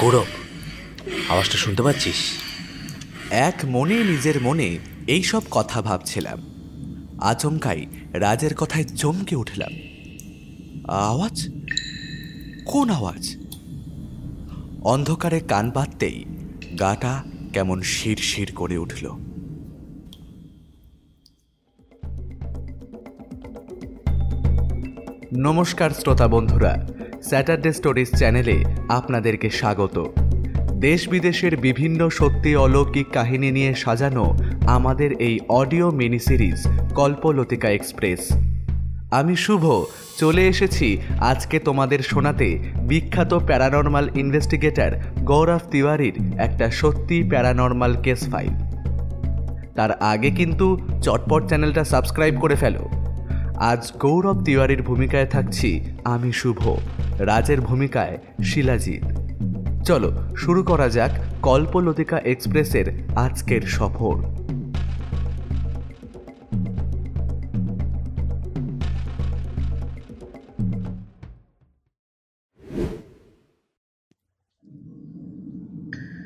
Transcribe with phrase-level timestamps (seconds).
[0.00, 0.26] গৌরব,
[1.28, 2.14] আওয়াজটা শুনতে পাচ্ছিস?
[3.30, 6.38] এক মনে নিজের মনে এই সব কথা ভাবছিলাম।
[7.20, 9.72] আচমকাই রাজের কথায় চমকে উঠলাম।
[10.90, 11.48] আওয়াজ?
[12.64, 13.36] কোন আওয়াজ?
[14.82, 16.24] অন্ধকারে কান পাততেই
[16.80, 19.10] গাটা কেমন শির শির করে উঠল।
[25.36, 26.88] নমস্কার শ্রোতা বন্ধুরা
[27.22, 30.06] স্যাটারডে স্টোরিজ চ্যানেলে আপনাদেরকে স্বাগত।
[30.74, 38.32] দেশ বিদেশের বিভিন্ন সত্যি অলৌকিক কাহিনী নিয়ে সাজানো আমাদের এই audio mini series Kalpalatika express.
[39.10, 39.84] আমি শুভ,
[40.18, 44.90] চলে এসেছি আজকে তোমাদের শোনাতে বিখ্যাত প্যারানর্মাল ইনভেস্টিগেটর
[45.24, 48.52] গৌরব তিওয়ারির একটা সত্যি প্যারানর্মাল কেস ফাইল।
[49.76, 52.99] তার আগে কিন্তু চটপট চ্যানেলটা সাবস্ক্রাইব করে ফেলো।
[53.60, 56.76] আজ গৌরব তিওয়ারির ভূমিকায় থাকছি আমি শুভ,
[57.18, 59.04] রাজের ভূমিকায় শিলাজিৎ।
[59.84, 61.10] চলো, শুরু করা যাক
[61.42, 64.16] কল্পলতিকা এক্সপ্রেসের আজকের সফর।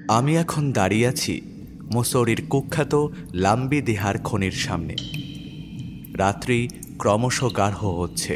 [0.09, 1.41] আমি এখন দাঁড়িয়ে আছি
[1.93, 4.97] মুসৌরির কুখ্যাত লাম্বি দেহার খনির সামনে।
[6.15, 8.35] রাত্রি ক্রমশ গাঢ় হচ্ছে,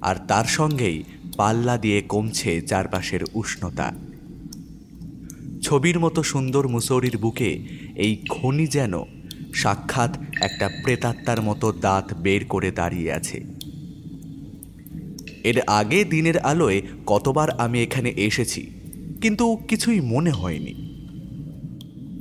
[0.00, 0.98] আর তার সঙ্গেই
[1.36, 3.88] পাল্লা দিয়ে কমছে চারপাশের উষ্ণতা।
[5.62, 7.50] ছবির মতো সুন্দর মুসৌরির বুকে
[7.96, 8.94] এই খনি যেন
[9.54, 13.38] সাক্ষাৎ একটা প্রেতাত্মার মতো দাঁত বের করে দাঁড়িয়ে আছে।
[15.44, 18.62] এর আগে দিনের আলোয় কতবার আমি এখানে এসেছি,
[19.22, 20.74] কিন্তু কিছুই মনে হয়নি।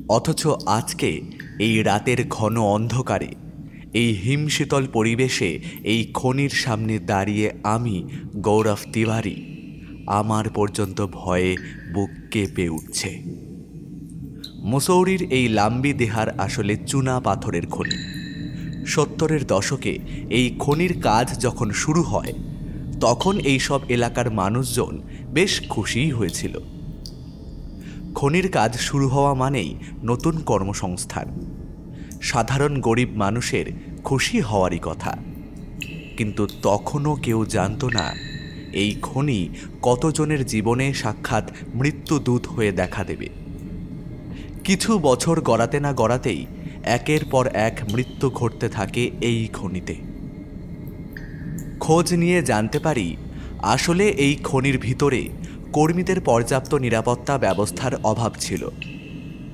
[0.10, 1.10] অথচ আজকে
[1.60, 3.32] এই রাতের ঘন অন্ধকারে
[3.94, 8.04] এই হিমশীতল পরিবেশে এই খনির সামনে দাঁড়িয়ে আমি,
[8.36, 9.36] গৌরব তিওয়ারি,
[10.08, 11.58] আমার পর্যন্ত ভয়ে
[11.94, 13.24] বুক কেঁপে উঠছে।
[14.60, 17.98] মুসৌরির এই লাম্বি দেহার আসলে চুনা পাথরের খনি।
[18.86, 20.00] সত্তরের দশকে
[20.30, 22.34] এই খনির কাজ যখন শুরু হয়,
[23.02, 25.02] তখন এই সব এলাকার মানুষজন
[25.34, 26.60] বেশ খুশিই হয়েছিল।
[28.16, 31.51] খনির কাজ শুরু হওয়া মানেই নতুন কর্মসংস্থান।
[32.22, 33.66] সাধারণ গরিব মানুষের
[34.04, 35.18] খুশি হওয়ারই কথা।
[36.18, 38.14] কিন্তু তখনও কেউ জানতো না,
[38.74, 39.50] এই খনি
[39.82, 43.30] কতজনের জীবনে সাক্ষাৎ মৃত্যুদূত হয়ে দেখা দেবে।
[44.64, 46.46] কিছু বছর গড়াতে না গড়াতেই
[46.84, 49.96] একের পর এক মৃত্যু ঘটতে থাকে এই খনিতে।
[51.80, 53.16] খোঁজ নিয়ে জানতে পারি,
[53.62, 55.22] আসলে এই খনির ভিতরে
[55.74, 58.70] কর্মীদের পর্যাপ্ত নিরাপত্তা ব্যবস্থার অভাব ছিল।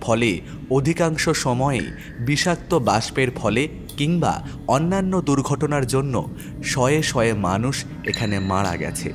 [0.01, 0.41] ফলে
[0.71, 1.81] অধিকাংশ সময়ে
[2.19, 6.29] বিষাক্ত বাষ্পের ফলে কিংবা অন্যান্য দুর্ঘটনার জন্য
[6.63, 9.13] শয়ে শয়ে মানুষ এখানে মারা গেছে।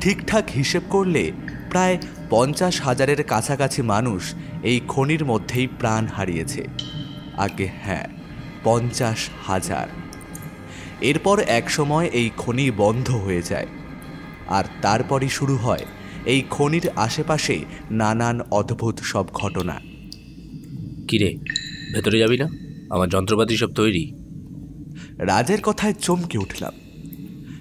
[0.00, 1.32] ঠিকঠাক হিসেব করলে
[1.70, 1.98] প্রায়
[2.30, 6.66] পঞ্চাশ হাজারের কাছাকাছি মানুষ এই খনির মধ্যেই প্রাণ হারিয়েছে।
[7.36, 8.06] আগে হ্যাঁ
[8.64, 9.88] পঞ্চাশ হাজার।
[11.00, 13.66] এরপর একসময় এই খনি বন্ধ হয়ে যায়।
[14.48, 15.84] আর তারপরই শুরু হয়
[16.26, 19.80] এই খনির আশেপাশে নানান অদ্ভুত সব ঘটনা।
[21.08, 21.34] কিরে
[21.94, 22.48] ভেতরে যাবি না?
[22.90, 24.12] আমার যন্ত্রপাতি সব তৈরি।
[25.18, 26.72] রাজের কথায় চমকে উঠলাম।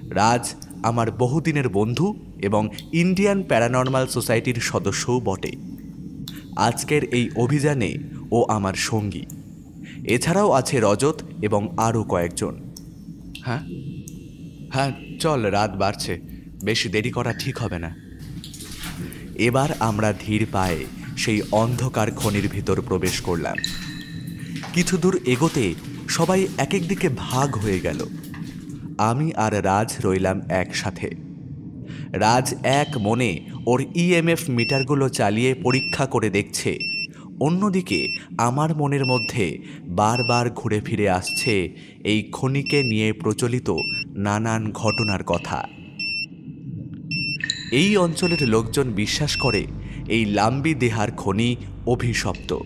[0.09, 0.53] রাজ
[0.83, 5.51] আমার বহুদিনের বন্ধু এবং ইন্ডিয়ান প্যারানর্মাল সোসাইটির সদস্যও বটে।
[6.55, 7.97] আজকের এই অভিযানে
[8.31, 9.23] ও আমার সঙ্গী।
[10.03, 12.73] এছাড়াও আছে রজত এবং আরও কয়েকজন।
[13.41, 13.67] হ্যাঁ?
[14.73, 16.21] হ্যাঁ চল রাত বাড়ছে।
[16.63, 18.04] বেশি দেরি করা ঠিক হবে না।
[19.37, 20.85] এবার আমরা ধীর পায়ে
[21.17, 23.55] সেই অন্ধকার খনির ভিতর প্রবেশ করলাম।
[24.73, 25.73] কিছু দূর এগোতে
[26.09, 28.05] সবাই এক এক দিকে ভাগ হয়ে গেল।
[28.97, 31.09] আমি আর রাজ রইলাম একসাথে।
[32.11, 36.79] রাজ এক মনে ওর ইএমএফ মিটারগুলো চালিয়ে পরীক্ষা করে দেখছে।
[37.39, 38.07] অন্যদিকে
[38.37, 43.69] আমার মনের মধ্যে বারবার ঘুরে ফিরে আসছে এই খনিকে নিয়ে প্রচলিত
[44.09, 45.67] নানান ঘটনার কথা।
[47.71, 49.67] এই অঞ্চলের লোকজন বিশ্বাস করে
[50.07, 52.57] এই লাম্বি দেহার খনি অভিশপ্ত।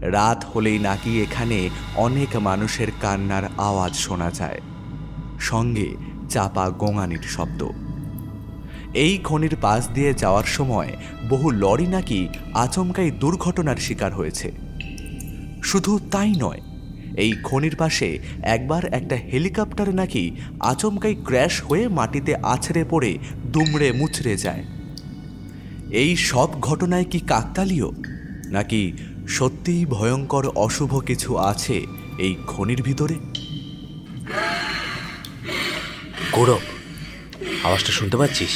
[0.00, 4.60] রাত হলেই নাকি এখানে অনেক মানুষের কান্নার আওয়াজ শোনা যায়।
[5.40, 5.96] সঙ্গে
[6.28, 7.68] চাপা গোঙানির শব্দ।
[8.94, 10.96] এই খনির পাশ দিয়ে যাওয়ার সময়
[11.28, 14.52] বহু লরি নাকি আচমকাই দুর্ঘটনার শিকার হয়েছে।
[15.64, 16.60] শুধু তাই নয়
[17.16, 20.30] এই খনির পাশে একবার একটা হেলিকপ্টার নাকি
[20.60, 24.64] আচমকাই ক্র্যাশ হয়ে মাটিতে আছড়ে পড়ে দুমড়ে মুচড়ে যায়।
[25.90, 27.88] এই সব ঘটনায় কি কাকতালীয়?
[28.50, 28.92] নাকি
[29.28, 31.86] সত্যিই ভয়ঙ্কর অশুভ কিছু আছে
[32.18, 33.14] এই খনির ভিতরে?
[36.32, 36.60] গৌরব
[37.64, 38.50] আওয়াজটা শুনতে পাচ্ছিস?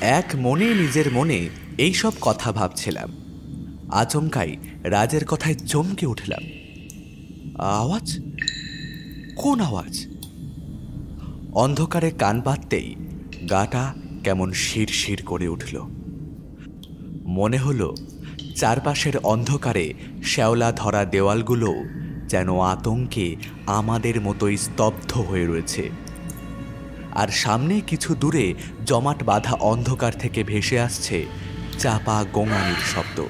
[0.00, 1.48] এক মনে নিজের মনে
[1.78, 3.16] এই সব কথা ভাবছিলাম।
[3.92, 6.57] আচমকাই রাজের কথায় চমকে উঠলাম।
[7.58, 8.20] আওয়াজ?
[9.36, 10.06] কোন আওয়াজ?
[11.52, 12.94] অন্ধকারে কান পাততেই
[13.50, 13.94] গাটা
[14.24, 15.80] কেমন শির শির করে উঠল।
[17.26, 17.94] মনে হলো
[18.56, 19.94] চারপাশের অন্ধকারে
[20.24, 21.84] শ্যাওলা ধরা দেওয়ালগুলো
[22.28, 25.90] যেন আতঙ্কে আমাদের মতোই স্তব্ধ হয়ে রয়েছে।
[27.14, 28.54] আর সামনে কিছু দূরে
[28.86, 31.26] জমাট বাঁধা অন্ধকার থেকে ভেসে আসছে
[31.78, 33.24] চাপা গোঙানির শব্দ।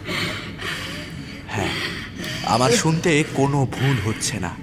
[1.48, 1.87] হ্যাঁ
[2.48, 4.56] আমার শুনতে কোনো ভুল হচ্ছে না।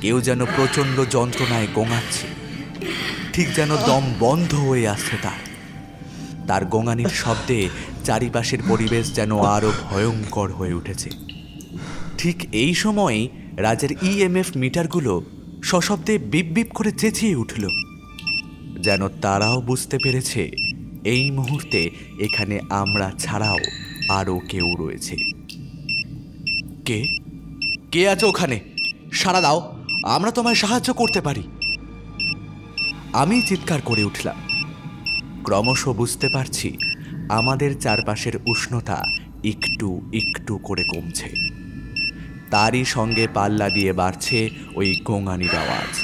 [0.00, 2.26] কেউ যেন প্রচণ্ড যন্ত্রণায় গোঙাচ্ছে।
[3.32, 5.40] ঠিক যেন দম বন্ধ হয়ে আসছে তার।
[6.46, 7.68] তার গোঙানির শব্দে
[8.04, 11.10] চারিপাশের পরিবেশ যেন আরও ভয়ঙ্কর হয়ে উঠেছে।
[12.18, 15.24] ঠিক এই সময়ই রাজের ইএমএফ মিটারগুলো
[15.64, 17.68] সশব্দে বিপ বিপ করে চেঁচিয়ে উঠল।
[18.82, 20.50] যেন তারাও বুঝতে পেরেছে,
[21.04, 23.58] এই মুহূর্তে এখানে আমরা ছাড়াও
[24.10, 25.35] আরও কেউ রয়েছে।
[26.86, 27.06] কে?
[27.92, 28.60] কে আছে ওখানে?
[29.12, 31.42] সারা দাও, আমরা তোমায় সাহায্য করতে পারি।
[33.12, 34.36] আমি চিৎকার করে উঠলাম।
[35.44, 36.78] ক্রমশ বুঝতে পারছি,
[37.28, 39.04] আমাদের চারপাশের উষ্ণতা
[39.44, 41.34] একটু একটু করে কমছে।
[42.50, 45.94] তারই সঙ্গে পাল্লা দিয়ে বাড়ছে ওই গোঙানির আওয়াজ।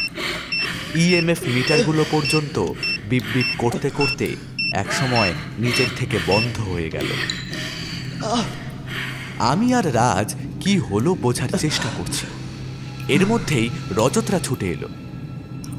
[0.96, 2.72] ইএমএফ মিটারগুলো পর্যন্ত
[3.08, 4.36] বিপ করতে করতে
[4.72, 7.06] একসময় নিজের থেকে বন্ধ হয়ে গেল।
[9.38, 12.26] আমি আর রাজ কি হলো বোঝার চেষ্টা করছি।
[13.08, 14.88] এর মধ্যেই রজতরা ছুটে এলো।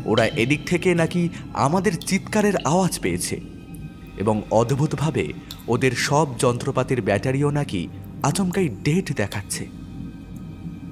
[0.05, 3.41] ওরা এদিক থেকে নাকি আমাদের চিৎকারের আওয়াজ পেয়েছে
[4.17, 5.33] এবং অদ্ভুতভাবে
[5.67, 7.87] ওদের সব যন্ত্রপাতির ব্যাটারিও নাকি
[8.23, 9.67] আচমকাই ডেট দেখাচ্ছে।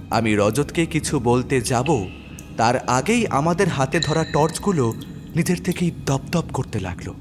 [0.10, 2.08] আমি রজতকে কিছু বলতে যাব,
[2.58, 4.94] তার আগেই আমাদের হাতে ধরা টর্চগুলো
[5.36, 7.14] নিজের থেকেই দপদপ করতে লাগল।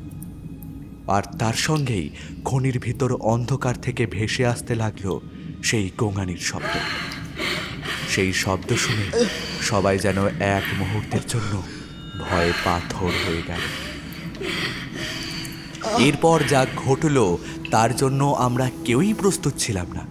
[1.09, 2.11] আর তার সঙ্গেই
[2.45, 5.21] খনির ভিতর অন্ধকার থেকে ভেসে আসতে লাগল
[5.63, 6.75] সেই গোঙানির শব্দ।
[8.09, 9.25] সেই শব্দ শুনে
[9.61, 11.63] সবাই যেন এক মুহূর্তের জন্য
[12.21, 13.65] ভয়ে পাথর হয়ে গেল।
[15.99, 17.37] এরপর যা ঘটল,
[17.71, 20.07] তার জন্য আমরা কেউই প্রস্তুত ছিলাম না।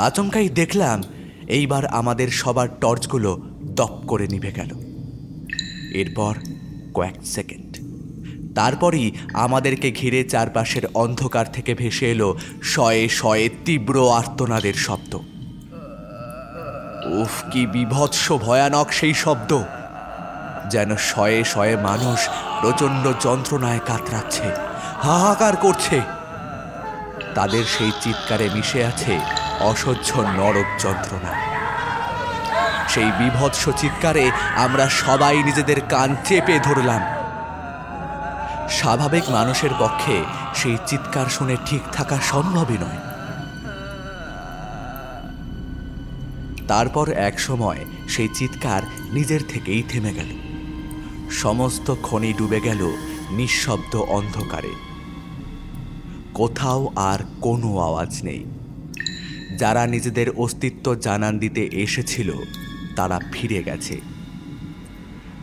[0.00, 1.02] আচমকাই দেখলাম,
[1.48, 4.70] এইবার আমাদের সবার টর্চগুলো দপ করে নিভে গেল।
[5.94, 6.34] এরপর
[6.94, 7.67] কয়েক সেকেন্ড।
[8.54, 15.14] তারপরই আমাদেরকে ঘিরে চারপাশের অন্ধকার থেকে ভেসে এলো শয়ে শয়ে তীব্র আর্তনাদের শব্দ।
[17.22, 19.58] উফ, কি বিভৎস, ভয়ানক সেই শব্দ।
[20.70, 22.28] যেন শয়ে শয়ে মানুষ
[22.60, 24.42] প্রচণ্ড যন্ত্রণায় কাতরাচ্ছে,
[25.02, 26.00] হাহাকার করছে।
[27.34, 29.20] তাদের সেই চিৎকারে মিশে আছে
[29.60, 31.58] অসহ্য নরক যন্ত্রণা।
[32.88, 37.17] সেই বিভৎস চিৎকারে আমরা সবাই নিজেদের কান চেপে ধরলাম।
[38.70, 40.24] স্বাভাবিক মানুষের পক্ষে
[40.54, 42.98] সেই চিৎকার শুনে ঠিক থাকা সম্ভবই নয়।
[46.68, 48.82] তারপর এক সময় সেই চিৎকার
[49.12, 50.38] নিজের থেকেই থেমে গেল।
[51.30, 52.92] সমস্ত খনি ডুবে গেল
[53.30, 54.70] নিঃশব্দ অন্ধকারে।
[56.34, 58.44] কোথাও আর কোনো আওয়াজ নেই।
[59.58, 62.32] যারা নিজেদের অস্তিত্ব জানান দিতে এসেছিল,
[62.96, 64.17] তারা ফিরে গেছে।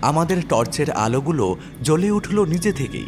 [0.05, 3.05] আমাদের টর্চের আলোগুলো জ্বলে উঠল নিজে থেকেই।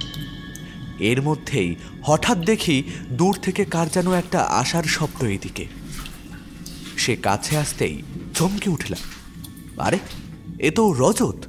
[0.99, 5.65] এর মধ্যেই হঠাৎ দেখি দূর থেকে কার যেন একটা আশার শব্দ এদিকে।
[6.97, 8.01] সে কাছে আসতেই
[8.33, 9.03] চমকে উঠলাম।
[9.81, 9.99] আরে,
[10.59, 11.39] এ তো রজত।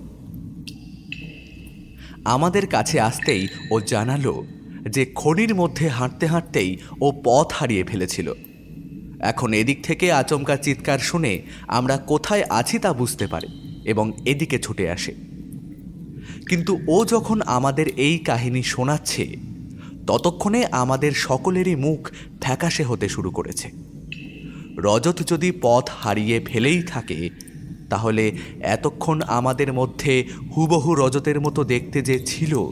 [2.24, 4.46] আমাদের কাছে আসতেই ও জানালো
[4.88, 8.32] যে খনির মধ্যে হাঁটতে হাঁটতেই ও পথ হারিয়ে ফেলেছিল।
[9.20, 13.46] এখন এদিক থেকে আচমকা চিৎকার শুনে আমরা কোথায় আছি তা বুঝতে পারে
[13.84, 15.37] এবং এদিকে ছুটে আসে।
[16.48, 19.36] কিন্তু ও যখন আমাদের এই কাহিনী শোনাচ্ছে,
[20.06, 23.70] ততক্ষণে আমাদের সকলেরই মুখ ফ্যাকাশে হতে শুরু করেছে।
[24.78, 27.30] রজত যদি পথ হারিয়ে ফেলেই থাকে,
[27.90, 30.24] তাহলে এতক্ষণ আমাদের মধ্যে
[30.56, 32.70] হুবহু রজতের মতো দেখতে যে ছিল,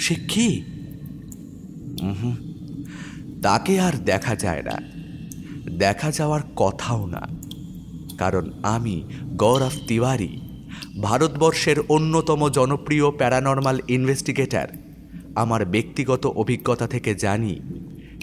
[0.00, 0.62] সে কি?
[3.42, 4.78] তাকে আর দেখা যায় না।
[5.78, 7.28] দেখা যাওয়ার কথাও না।
[8.18, 9.02] কারণ আমি
[9.36, 10.40] গৌরব তিওয়ারি।
[11.02, 14.66] ভারতবর্ষের অন্যতম জনপ্রিয় প্যারানর্মাল ইনভেস্টিগেটর।
[15.34, 17.60] আমার ব্যক্তিগত অভিজ্ঞতা থেকে জানি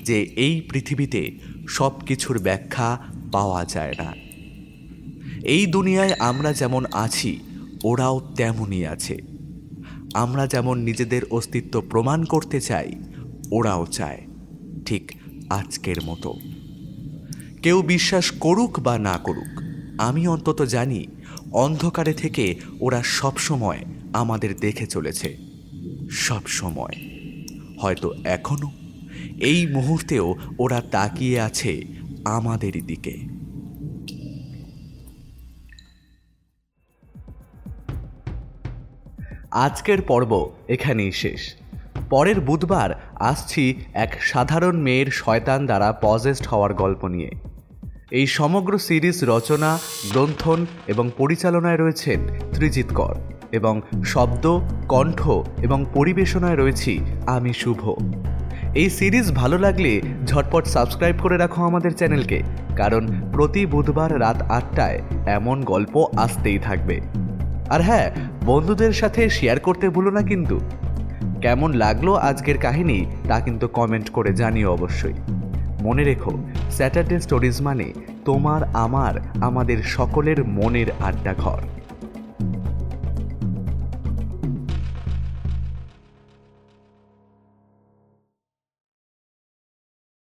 [0.04, 1.32] যে এই পৃথিবীতে
[1.70, 2.98] সব কিছুর ব্যাখ্যা
[3.32, 4.14] পাওয়া যায় না।
[5.44, 7.40] এই দুনিয়ায় আমরা যেমন আছি,
[7.84, 9.18] ওরাও তেমনই আছে।
[10.14, 12.92] আমরা যেমন নিজেদের অস্তিত্ব প্রমাণ করতে চাই,
[13.52, 14.22] ওরাও চায়।
[14.86, 15.12] ঠিক
[15.50, 16.34] আজকের মতো।
[17.62, 19.62] কেউ বিশ্বাস করুক বা না করুক,
[19.98, 21.08] আমি অন্তত জানি
[21.54, 23.80] অন্ধকারে থেকে ওরা সব সময়
[24.14, 25.38] আমাদের দেখে চলেছে।
[26.12, 26.94] সব সময়
[27.82, 28.72] হয়তো এখনও
[29.40, 31.84] এই মুহূর্তেও ওরা তাকিয়ে আছে
[32.26, 33.42] আমাদেরই দিকে।
[39.52, 41.54] আজকের পর্ব এখানেই শেষ।
[42.10, 47.51] পরের বুধবার আসছি এক সাধারণ মেয়ের শয়তান দ্বারা পজেস্ট হওয়ার গল্প নিয়ে।
[48.12, 49.80] এই সমগ্র সিরিজ রচনা,
[50.12, 52.20] গ্রন্থন এবং পরিচালনায় রয়েছেন
[52.54, 53.16] ত্রিজিৎ কর
[53.52, 54.46] এবং শব্দ,
[54.88, 55.22] কণ্ঠ
[55.62, 57.82] এবং পরিবেশনায় রয়েছি আমি শুভ।
[58.76, 62.40] এই সিরিজ ভালো লাগলে ঝটপট সাবস্ক্রাইব করে রাখো আমাদের চ্যানেলকে,
[62.76, 66.98] কারণ প্রতি বুধবার রাত আটটায় এমন গল্প আসতেই থাকবে।
[67.70, 68.08] আর হ্যাঁ
[68.46, 70.60] বন্ধুদের সাথে শেয়ার করতে ভুলো না কিন্তু।
[71.42, 75.18] কেমন লাগল আজকের কাহিনী তা কিন্তু কমেন্ট করে জানিও অবশ্যই।
[75.82, 76.34] মনে রেখো
[76.70, 77.88] স্যাটারডে স্টোরিজ মানে
[78.26, 81.62] তোমার আমার আমাদের সকলের মনের আড্ডা ঘর